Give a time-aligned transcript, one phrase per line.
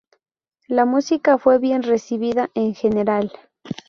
[0.67, 3.31] La música fue bien recibida en general.